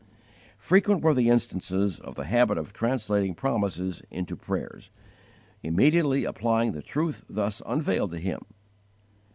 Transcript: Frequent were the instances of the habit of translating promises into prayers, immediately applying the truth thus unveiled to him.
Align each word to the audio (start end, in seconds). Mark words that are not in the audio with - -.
Frequent 0.57 1.03
were 1.03 1.13
the 1.13 1.29
instances 1.29 1.99
of 1.99 2.15
the 2.15 2.23
habit 2.25 2.57
of 2.57 2.73
translating 2.73 3.35
promises 3.35 4.01
into 4.09 4.35
prayers, 4.35 4.89
immediately 5.61 6.25
applying 6.25 6.71
the 6.71 6.81
truth 6.81 7.23
thus 7.29 7.61
unveiled 7.67 8.09
to 8.09 8.17
him. 8.17 8.41